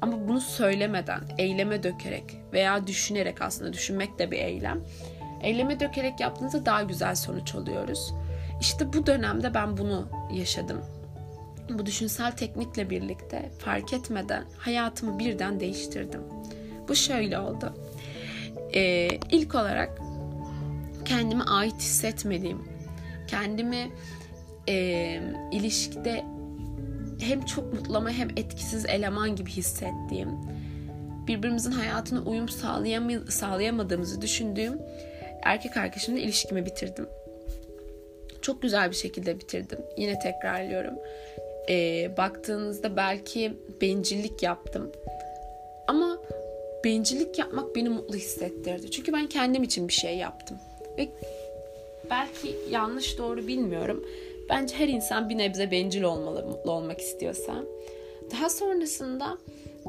[0.01, 4.81] Ama bunu söylemeden, eyleme dökerek veya düşünerek aslında düşünmek de bir eylem.
[5.41, 8.13] Eyleme dökerek yaptığınızda daha güzel sonuç alıyoruz.
[8.61, 10.81] İşte bu dönemde ben bunu yaşadım.
[11.69, 16.21] Bu düşünsel teknikle birlikte fark etmeden hayatımı birden değiştirdim.
[16.87, 17.73] Bu şöyle oldu.
[18.73, 20.01] Ee, ilk olarak
[21.05, 22.67] kendime ait hissetmediğim,
[23.27, 23.89] kendimi
[24.69, 26.25] e, ilişkide
[27.19, 30.29] hem çok mutlama hem etkisiz eleman gibi hissettiğim,
[31.27, 34.81] birbirimizin hayatına uyum sağlayam- sağlayamadığımızı düşündüğüm
[35.43, 37.09] erkek arkadaşımla ilişkimi bitirdim.
[38.41, 39.79] Çok güzel bir şekilde bitirdim.
[39.97, 40.93] Yine tekrarlıyorum.
[41.69, 44.91] Ee, baktığınızda belki bencillik yaptım.
[45.87, 46.17] Ama
[46.83, 48.91] bencillik yapmak beni mutlu hissettirdi.
[48.91, 50.57] Çünkü ben kendim için bir şey yaptım.
[50.97, 51.09] Ve
[52.09, 54.05] belki yanlış doğru bilmiyorum.
[54.49, 57.53] Bence her insan bir nebze bencil olmalı mutlu olmak istiyorsa.
[58.31, 59.37] Daha sonrasında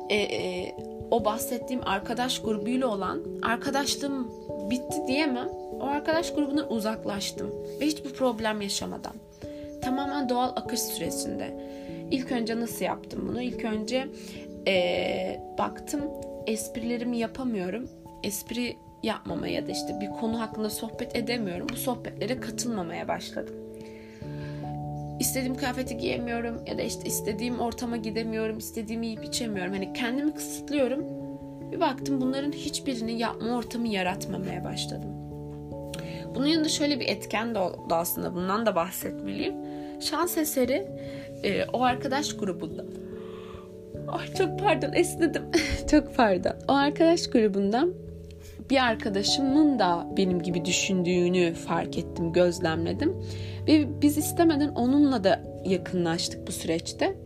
[0.08, 0.74] e, e,
[1.10, 4.28] o bahsettiğim arkadaş grubuyla olan arkadaşlığım
[4.70, 5.48] bitti diyemem.
[5.80, 9.14] O arkadaş grubundan uzaklaştım ve hiçbir problem yaşamadan.
[9.82, 11.70] Tamamen doğal akış süresinde.
[12.10, 13.42] İlk önce nasıl yaptım bunu?
[13.42, 14.08] İlk önce
[14.66, 16.00] e, baktım
[16.46, 17.88] esprilerimi yapamıyorum.
[18.22, 21.66] Espri yapmamaya ya da işte bir konu hakkında sohbet edemiyorum.
[21.72, 23.54] Bu sohbetlere katılmamaya başladım.
[25.20, 29.72] İstediğim kıyafeti giyemiyorum ya da işte istediğim ortama gidemiyorum, istediğimi yiyip içemiyorum.
[29.72, 31.04] Hani kendimi kısıtlıyorum.
[31.72, 35.10] Bir baktım bunların hiçbirini yapma ortamı yaratmamaya başladım.
[36.34, 38.34] Bunun yanında şöyle bir etken de oldu aslında.
[38.34, 39.54] Bundan da bahsetmeliyim.
[40.00, 40.86] Şans eseri
[41.44, 42.84] e, o arkadaş grubunda
[44.08, 45.42] Ay çok pardon esnedim.
[45.90, 46.52] çok pardon.
[46.68, 47.94] O arkadaş grubundan
[48.70, 53.22] bir arkadaşımın da benim gibi düşündüğünü fark ettim, gözlemledim.
[53.66, 57.16] Ve biz istemeden onunla da yakınlaştık bu süreçte.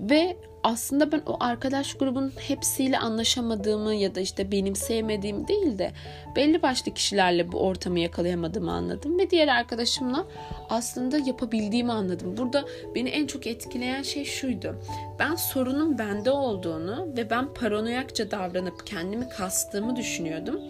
[0.00, 5.92] Ve aslında ben o arkadaş grubun hepsiyle anlaşamadığımı ya da işte benim sevmediğim değil de
[6.36, 10.26] belli başlı kişilerle bu ortamı yakalayamadığımı anladım ve diğer arkadaşımla
[10.70, 12.36] aslında yapabildiğimi anladım.
[12.36, 14.76] Burada beni en çok etkileyen şey şuydu.
[15.18, 20.60] Ben sorunun bende olduğunu ve ben paranoyakça davranıp kendimi kastığımı düşünüyordum.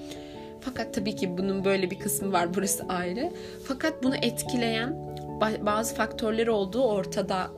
[0.60, 3.32] Fakat tabii ki bunun böyle bir kısmı var burası ayrı.
[3.64, 5.16] Fakat bunu etkileyen
[5.60, 7.50] bazı faktörleri olduğu ortada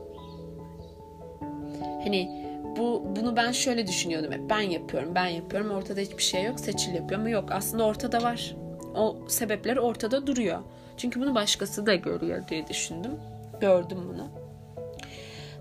[2.04, 4.50] Hani bu bunu ben şöyle düşünüyordum hep.
[4.50, 5.70] Ben yapıyorum, ben yapıyorum.
[5.70, 6.60] Ortada hiçbir şey yok.
[6.60, 7.52] Seçil yapıyor ama yok.
[7.52, 8.56] Aslında ortada var.
[8.94, 10.58] O sebepler ortada duruyor.
[10.96, 13.12] Çünkü bunu başkası da görüyor diye düşündüm.
[13.60, 14.28] Gördüm bunu.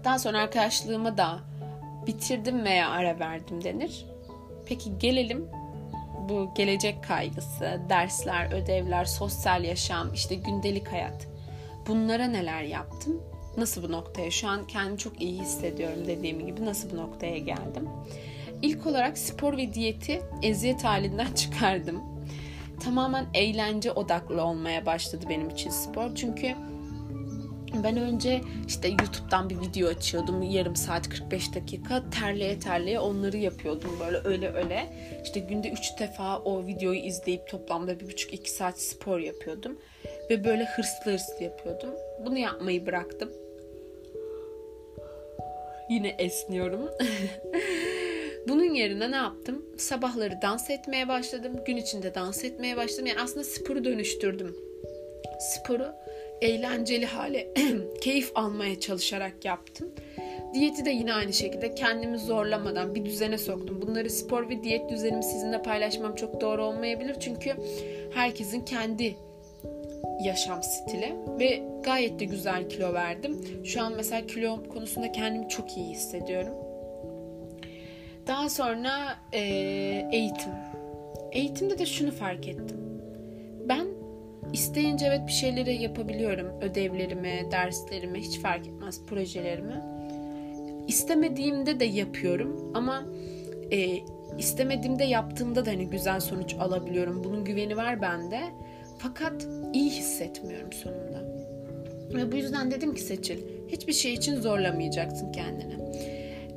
[0.04, 1.40] Daha sonra arkadaşlığıma da
[2.08, 4.06] bitirdim veya ara verdim denir.
[4.66, 5.50] Peki gelelim
[6.30, 11.28] bu gelecek kaygısı, dersler, ödevler, sosyal yaşam, işte gündelik hayat.
[11.88, 13.22] Bunlara neler yaptım?
[13.58, 17.90] Nasıl bu noktaya şu an kendimi çok iyi hissediyorum dediğim gibi nasıl bu noktaya geldim.
[18.62, 22.02] İlk olarak spor ve diyeti eziyet halinden çıkardım.
[22.84, 26.16] Tamamen eğlence odaklı olmaya başladı benim için spor.
[26.16, 26.56] Çünkü
[27.84, 30.42] ben önce işte YouTube'dan bir video açıyordum.
[30.42, 34.94] Yarım saat 45 dakika terleye terleye onları yapıyordum böyle öyle öyle.
[35.24, 39.78] İşte günde 3 defa o videoyu izleyip toplamda 1,5-2 saat spor yapıyordum.
[40.30, 41.90] Ve böyle hırslı hırslı yapıyordum.
[42.26, 43.30] Bunu yapmayı bıraktım.
[45.90, 46.90] Yine esniyorum.
[48.48, 49.66] Bunun yerine ne yaptım?
[49.78, 51.54] Sabahları dans etmeye başladım.
[51.66, 53.06] Gün içinde dans etmeye başladım.
[53.06, 54.56] Yani aslında sporu dönüştürdüm.
[55.40, 55.88] Sporu
[56.42, 57.54] eğlenceli hale,
[58.02, 59.92] keyif almaya çalışarak yaptım.
[60.54, 63.82] Diyeti de yine aynı şekilde kendimi zorlamadan bir düzene soktum.
[63.82, 67.16] Bunları spor ve diyet düzenimi sizinle paylaşmam çok doğru olmayabilir.
[67.20, 67.54] Çünkü
[68.14, 69.16] herkesin kendi
[70.24, 73.42] yaşam stili ve gayet de güzel kilo verdim.
[73.66, 76.54] Şu an mesela kilo konusunda kendimi çok iyi hissediyorum.
[78.28, 79.40] Daha sonra e,
[80.12, 80.52] eğitim.
[81.32, 82.78] Eğitimde de şunu fark ettim.
[83.70, 83.88] Ben
[84.54, 86.48] isteyince evet bir şeyleri yapabiliyorum.
[86.62, 89.82] Ödevlerimi, derslerimi hiç fark etmez projelerimi.
[90.88, 93.04] İstemediğimde de yapıyorum ama
[93.72, 94.00] e,
[94.38, 97.24] istemediğimde yaptığımda da hani güzel sonuç alabiliyorum.
[97.24, 98.40] Bunun güveni var bende.
[98.98, 101.24] Fakat iyi hissetmiyorum sonunda.
[102.14, 105.78] Ve bu yüzden dedim ki Seçil, hiçbir şey için zorlamayacaksın kendini.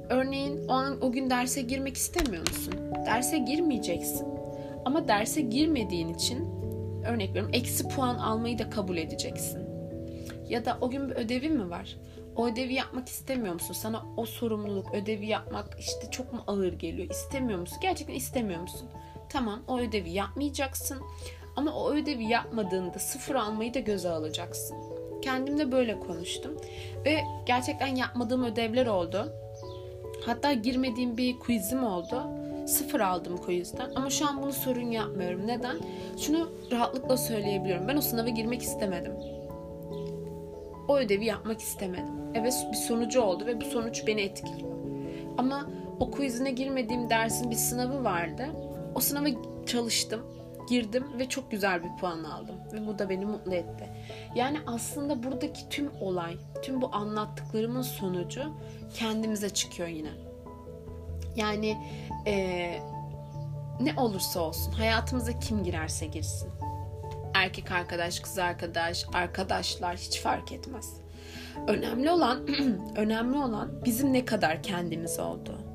[0.08, 2.74] Örneğin o an o gün derse girmek istemiyor musun?
[3.06, 4.28] Derse girmeyeceksin.
[4.84, 6.48] Ama derse girmediğin için
[7.04, 9.60] örnek veriyorum eksi puan almayı da kabul edeceksin.
[10.48, 11.96] Ya da o gün bir ödevin mi var?
[12.36, 13.74] O ödevi yapmak istemiyor musun?
[13.74, 17.10] Sana o sorumluluk, ödevi yapmak işte çok mu ağır geliyor?
[17.10, 17.78] İstemiyor musun?
[17.82, 18.88] Gerçekten istemiyor musun?
[19.28, 20.98] Tamam o ödevi yapmayacaksın.
[21.60, 24.76] Ama o ödevi yapmadığında sıfır almayı da göze alacaksın.
[25.22, 26.56] Kendimle böyle konuştum.
[27.04, 29.32] Ve gerçekten yapmadığım ödevler oldu.
[30.26, 32.22] Hatta girmediğim bir quizim oldu.
[32.66, 33.90] Sıfır aldım quizden.
[33.94, 35.46] Ama şu an bunu sorun yapmıyorum.
[35.46, 35.76] Neden?
[36.18, 37.88] Şunu rahatlıkla söyleyebiliyorum.
[37.88, 39.12] Ben o sınava girmek istemedim.
[40.88, 42.14] O ödevi yapmak istemedim.
[42.34, 44.70] Evet bir sonucu oldu ve bu sonuç beni etkiliyor.
[45.38, 45.66] Ama
[46.00, 48.46] o quizine girmediğim dersin bir sınavı vardı.
[48.94, 49.26] O sınava
[49.66, 50.39] çalıştım
[50.70, 52.56] girdim ve çok güzel bir puan aldım.
[52.72, 53.88] Ve bu da beni mutlu etti.
[54.34, 58.42] Yani aslında buradaki tüm olay, tüm bu anlattıklarımın sonucu
[58.94, 60.10] kendimize çıkıyor yine.
[61.36, 61.76] Yani
[62.26, 62.82] ee,
[63.80, 66.50] ne olursa olsun hayatımıza kim girerse girsin.
[67.34, 70.92] Erkek arkadaş, kız arkadaş, arkadaşlar hiç fark etmez.
[71.68, 72.46] Önemli olan
[72.96, 75.69] önemli olan bizim ne kadar kendimiz olduğu.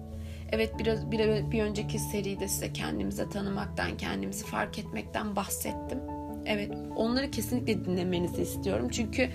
[0.55, 5.99] Evet biraz bir, bir önceki seride size kendimize tanımaktan, kendimizi fark etmekten bahsettim.
[6.45, 8.89] Evet onları kesinlikle dinlemenizi istiyorum.
[8.91, 9.29] Çünkü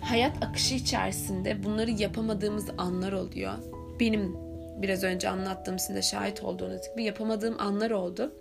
[0.00, 3.52] hayat akışı içerisinde bunları yapamadığımız anlar oluyor.
[4.00, 4.36] Benim
[4.82, 8.32] biraz önce anlattığım sizin de şahit olduğunuz gibi yapamadığım anlar oldu.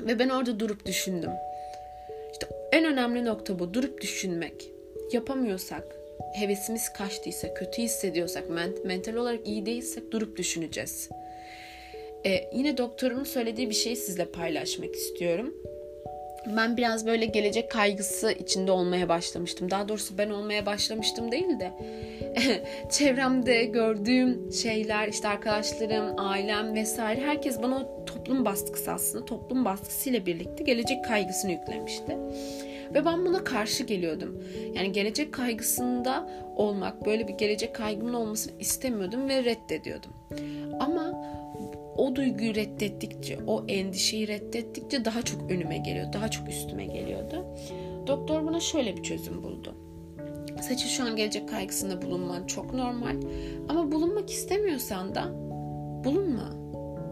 [0.00, 1.30] Ve ben orada durup düşündüm.
[2.32, 3.74] İşte en önemli nokta bu.
[3.74, 4.70] Durup düşünmek.
[5.12, 5.84] Yapamıyorsak,
[6.34, 8.44] hevesimiz kaçtıysa, kötü hissediyorsak,
[8.84, 11.08] mental olarak iyi değilsek durup düşüneceğiz.
[12.26, 15.54] Ee, yine doktorumun söylediği bir şeyi sizle paylaşmak istiyorum.
[16.56, 19.70] Ben biraz böyle gelecek kaygısı içinde olmaya başlamıştım.
[19.70, 21.72] Daha doğrusu ben olmaya başlamıştım değil de
[22.90, 30.64] çevremde gördüğüm şeyler, işte arkadaşlarım, ailem vesaire herkes bana toplum baskısı aslında toplum baskısıyla birlikte
[30.64, 32.16] gelecek kaygısını yüklemişti.
[32.94, 34.42] Ve ben buna karşı geliyordum.
[34.74, 40.10] Yani gelecek kaygısında olmak, böyle bir gelecek kaygımın olmasını istemiyordum ve reddediyordum.
[40.80, 41.24] Ama
[41.96, 47.44] o duyguyu reddettikçe, o endişeyi reddettikçe daha çok önüme geliyor, daha çok üstüme geliyordu.
[48.06, 49.74] Doktor buna şöyle bir çözüm buldu.
[50.60, 53.16] Saçı şu an gelecek kaygısında bulunman çok normal.
[53.68, 55.32] Ama bulunmak istemiyorsan da
[56.04, 56.63] bulunma.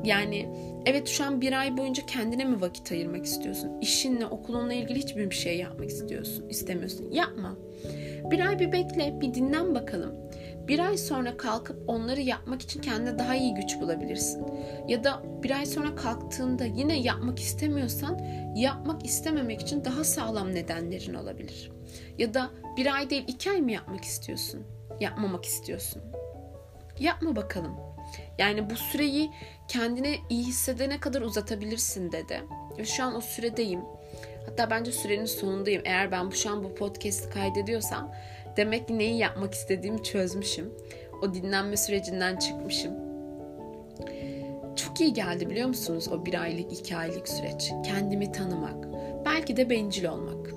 [0.05, 0.49] Yani
[0.87, 3.71] evet şu an bir ay boyunca kendine mi vakit ayırmak istiyorsun?
[3.81, 7.11] İşinle, okulunla ilgili hiçbir bir şey yapmak istiyorsun, istemiyorsun.
[7.11, 7.57] Yapma.
[8.31, 10.15] Bir ay bir bekle, bir dinlen bakalım.
[10.69, 14.47] Bir ay sonra kalkıp onları yapmak için kendine daha iyi güç bulabilirsin.
[14.89, 18.19] Ya da bir ay sonra kalktığında yine yapmak istemiyorsan
[18.57, 21.73] yapmak istememek için daha sağlam nedenlerin olabilir.
[22.19, 24.61] Ya da bir ay değil iki ay mı yapmak istiyorsun?
[25.01, 26.03] Yapmamak istiyorsun.
[27.01, 27.92] Yapma bakalım.
[28.39, 29.31] Yani bu süreyi
[29.69, 32.43] kendine iyi hissedene kadar uzatabilirsin dedi.
[32.79, 33.81] Ve şu an o süredeyim.
[34.47, 35.83] Hatta bence sürenin sonundayım.
[35.85, 38.15] Eğer ben bu şu an bu podcast'i kaydediyorsam
[38.57, 40.73] demek ki neyi yapmak istediğimi çözmüşüm.
[41.23, 42.93] O dinlenme sürecinden çıkmışım.
[44.77, 47.73] Çok iyi geldi biliyor musunuz o bir aylık, iki aylık süreç.
[47.85, 48.89] Kendimi tanımak.
[49.25, 50.52] Belki de bencil olmak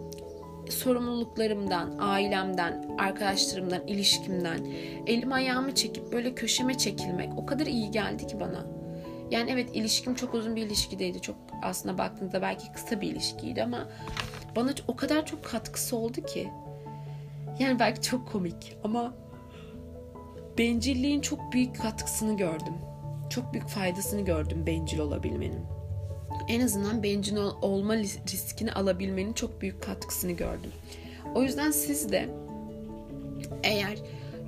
[0.70, 4.66] sorumluluklarımdan, ailemden, arkadaşlarımdan, ilişkimden
[5.08, 8.66] elim ayağımı çekip böyle köşeme çekilmek o kadar iyi geldi ki bana.
[9.32, 11.22] Yani evet ilişkim çok uzun bir ilişkideydi.
[11.22, 13.90] Çok aslında baktığınızda belki kısa bir ilişkiydi ama
[14.56, 16.48] bana o kadar çok katkısı oldu ki.
[17.60, 19.14] Yani belki çok komik ama
[20.58, 22.74] bencilliğin çok büyük katkısını gördüm.
[23.30, 25.75] Çok büyük faydasını gördüm bencil olabilmenin
[26.48, 30.72] en azından bencil olma riskini alabilmenin çok büyük katkısını gördüm.
[31.36, 32.30] O yüzden siz de
[33.64, 33.98] eğer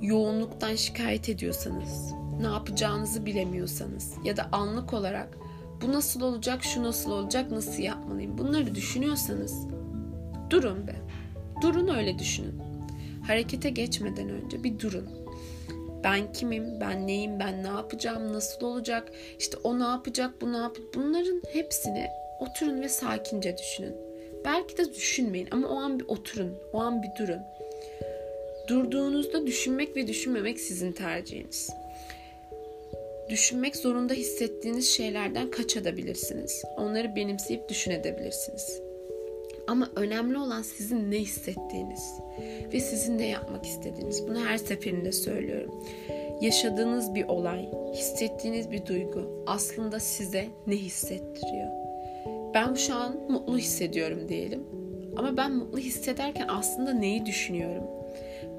[0.02, 5.38] yoğunluktan şikayet ediyorsanız, ne yapacağınızı bilemiyorsanız ya da anlık olarak
[5.82, 9.66] bu nasıl olacak, şu nasıl olacak, nasıl yapmalıyım bunları düşünüyorsanız
[10.50, 10.96] durun be.
[11.62, 12.62] Durun öyle düşünün.
[13.26, 15.08] Harekete geçmeden önce bir durun.
[16.04, 16.80] Ben kimim?
[16.80, 17.40] Ben neyim?
[17.40, 18.32] Ben ne yapacağım?
[18.32, 19.12] Nasıl olacak?
[19.38, 20.40] İşte o ne yapacak?
[20.40, 20.86] Bu ne yapacak?
[20.94, 22.06] Bunların hepsini
[22.40, 23.96] oturun ve sakince düşünün.
[24.44, 26.58] Belki de düşünmeyin ama o an bir oturun.
[26.72, 27.40] O an bir durun.
[28.68, 31.70] Durduğunuzda düşünmek ve düşünmemek sizin tercihiniz.
[33.28, 36.64] Düşünmek zorunda hissettiğiniz şeylerden kaçabilirsiniz.
[36.76, 38.87] Onları benimseyip düşünebilirsiniz.
[39.68, 42.14] Ama önemli olan sizin ne hissettiğiniz
[42.72, 44.28] ve sizin ne yapmak istediğiniz.
[44.28, 45.84] Bunu her seferinde söylüyorum.
[46.40, 51.68] Yaşadığınız bir olay, hissettiğiniz bir duygu aslında size ne hissettiriyor?
[52.54, 54.64] Ben şu an mutlu hissediyorum diyelim.
[55.16, 57.84] Ama ben mutlu hissederken aslında neyi düşünüyorum?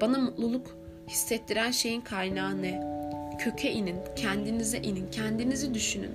[0.00, 0.76] Bana mutluluk
[1.08, 2.90] hissettiren şeyin kaynağı ne?
[3.38, 6.10] Köke inin, kendinize inin, kendinizi düşünün.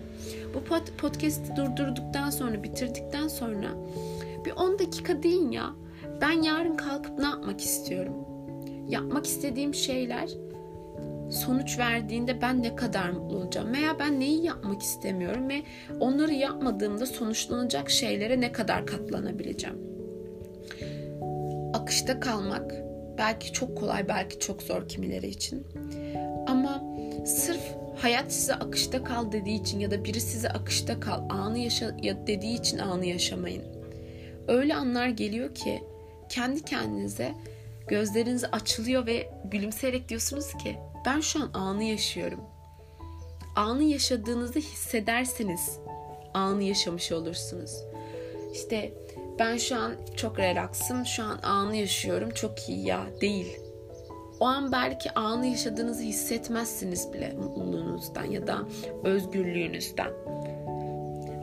[0.53, 0.63] Bu
[0.97, 3.67] podcast'i durdurduktan sonra, bitirdikten sonra
[4.45, 5.75] bir 10 dakika deyin ya.
[6.21, 8.13] Ben yarın kalkıp ne yapmak istiyorum?
[8.88, 10.29] Yapmak istediğim şeyler
[11.31, 15.63] sonuç verdiğinde ben ne kadar mutlu olacağım veya ben neyi yapmak istemiyorum ve
[15.99, 19.77] onları yapmadığımda sonuçlanacak şeylere ne kadar katlanabileceğim.
[21.73, 22.73] Akışta kalmak
[23.17, 25.67] belki çok kolay belki çok zor kimileri için.
[26.47, 26.84] Ama
[27.25, 27.62] sırf
[27.95, 32.27] hayat size akışta kal dediği için ya da biri size akışta kal anı yaşa ya
[32.27, 33.74] dediği için anı yaşamayın.
[34.47, 35.84] Öyle anlar geliyor ki
[36.29, 37.34] kendi kendinize
[37.88, 42.39] gözleriniz açılıyor ve gülümseyerek diyorsunuz ki ben şu an anı yaşıyorum.
[43.55, 45.79] Anı yaşadığınızı hissederseniz
[46.34, 47.71] anı yaşamış olursunuz.
[48.53, 48.93] İşte
[49.39, 53.60] ben şu an çok relaxım, şu an anı yaşıyorum, çok iyi ya değil.
[54.39, 58.60] O an belki anı yaşadığınızı hissetmezsiniz bile mutluluğunuzdan ya da
[59.03, 60.12] özgürlüğünüzden.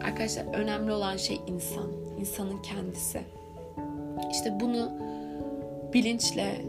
[0.05, 3.23] Arkadaşlar önemli olan şey insan, insanın kendisi.
[4.31, 4.93] İşte bunu
[5.95, 6.61] bilinçle,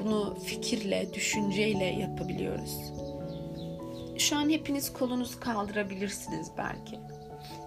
[0.00, 2.78] bunu fikirle, düşünceyle yapabiliyoruz.
[4.18, 6.98] Şu an hepiniz kolunuzu kaldırabilirsiniz belki.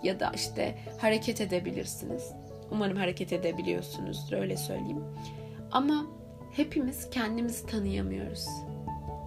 [0.03, 2.31] Ya da işte hareket edebilirsiniz.
[2.71, 5.03] Umarım hareket edebiliyorsunuzdur öyle söyleyeyim.
[5.71, 6.05] Ama
[6.55, 8.45] hepimiz kendimizi tanıyamıyoruz.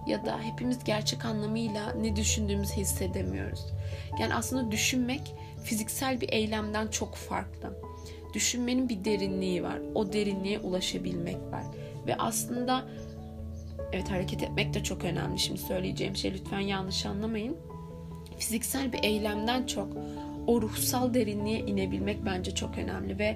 [0.07, 3.65] Ya da hepimiz gerçek anlamıyla ne düşündüğümüzü hissedemiyoruz.
[4.19, 7.79] Yani aslında düşünmek fiziksel bir eylemden çok farklı.
[8.33, 9.79] Düşünmenin bir derinliği var.
[9.95, 11.63] O derinliğe ulaşabilmek var.
[12.07, 12.85] Ve aslında
[13.93, 15.39] evet hareket etmek de çok önemli.
[15.39, 17.57] Şimdi söyleyeceğim şey lütfen yanlış anlamayın.
[18.37, 19.87] Fiziksel bir eylemden çok
[20.47, 23.35] o ruhsal derinliğe inebilmek bence çok önemli ve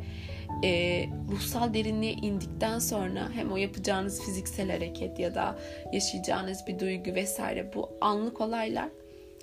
[0.64, 5.60] e, ruhsal derinliğe indikten sonra hem o yapacağınız fiziksel hareket ya da
[5.94, 8.90] yaşayacağınız bir duygu vesaire bu anlık olaylar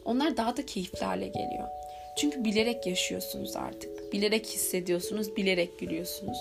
[0.04, 1.68] onlar daha da keyifli hale geliyor.
[2.16, 4.12] Çünkü bilerek yaşıyorsunuz artık.
[4.12, 6.38] Bilerek hissediyorsunuz, bilerek gülüyorsunuz.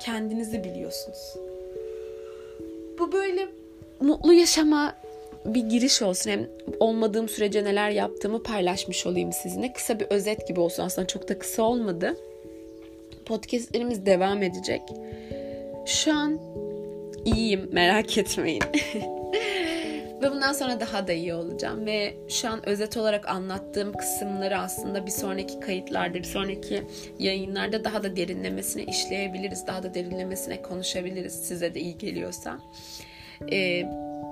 [0.00, 1.36] Kendinizi biliyorsunuz.
[2.98, 3.48] Bu böyle
[4.00, 4.96] mutlu yaşama
[5.44, 6.30] bir giriş olsun.
[6.30, 6.48] Hem
[6.80, 9.72] olmadığım sürece neler yaptığımı paylaşmış olayım sizinle.
[9.72, 10.82] Kısa bir özet gibi olsun.
[10.82, 12.16] Aslında çok da kısa olmadı.
[13.26, 14.82] Podcastlerimiz devam edecek.
[15.86, 16.40] Şu an
[17.24, 18.62] iyiyim merak etmeyin.
[20.22, 21.86] Ve bundan sonra daha da iyi olacağım.
[21.86, 26.82] Ve şu an özet olarak anlattığım kısımları aslında bir sonraki kayıtlarda, bir sonraki
[27.18, 29.66] yayınlarda daha da derinlemesine işleyebiliriz.
[29.66, 32.58] Daha da derinlemesine konuşabiliriz size de iyi geliyorsa.
[33.52, 33.82] Ee,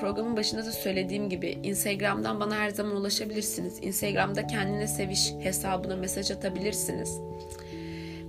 [0.01, 3.79] programın başında da söylediğim gibi Instagram'dan bana her zaman ulaşabilirsiniz.
[3.83, 7.21] Instagram'da kendine seviş hesabına mesaj atabilirsiniz.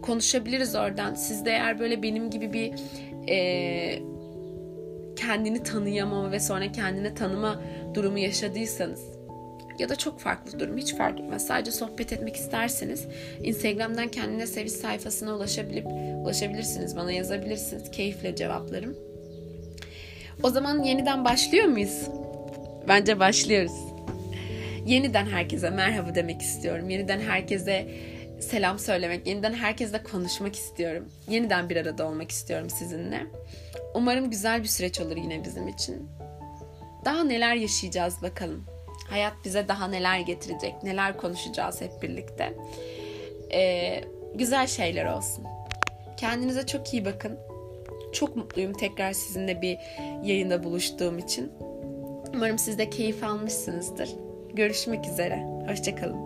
[0.01, 1.13] Konuşabiliriz oradan.
[1.13, 2.73] Siz de eğer böyle benim gibi bir
[3.29, 3.99] e,
[5.15, 7.61] kendini tanıyamama ve sonra kendini tanıma
[7.93, 9.15] durumu yaşadıysanız
[9.79, 11.47] ya da çok farklı durum hiç fark etmez.
[11.47, 13.07] Sadece sohbet etmek isterseniz
[13.43, 15.85] Instagram'dan kendine seviş sayfasına ulaşabilip
[16.23, 16.95] ulaşabilirsiniz.
[16.95, 17.91] Bana yazabilirsiniz.
[17.91, 18.95] Keyifle cevaplarım.
[20.43, 22.09] O zaman yeniden başlıyor muyuz?
[22.87, 23.95] Bence başlıyoruz.
[24.85, 26.89] Yeniden herkese merhaba demek istiyorum.
[26.89, 27.87] Yeniden herkese
[28.39, 31.09] selam söylemek, yeniden herkesle konuşmak istiyorum.
[31.29, 33.25] Yeniden bir arada olmak istiyorum sizinle.
[33.93, 36.09] Umarım güzel bir süreç olur yine bizim için.
[37.05, 38.65] Daha neler yaşayacağız bakalım.
[39.09, 42.53] Hayat bize daha neler getirecek, neler konuşacağız hep birlikte.
[43.53, 44.03] Ee,
[44.35, 45.45] güzel şeyler olsun.
[46.17, 47.39] Kendinize çok iyi bakın.
[48.13, 49.77] Çok mutluyum tekrar sizinle bir
[50.23, 51.51] yayında buluştuğum için.
[52.33, 54.09] Umarım siz de keyif almışsınızdır.
[54.53, 55.45] Görüşmek üzere.
[55.67, 56.24] Hoşçakalın.